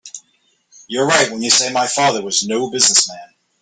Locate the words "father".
1.85-2.23